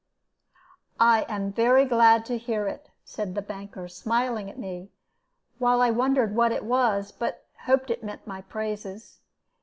[0.99, 4.89] "I am very glad to hear it," said the banker, smiling at me,
[5.59, 9.19] while I wondered what it was, but hoped that it meant my praises.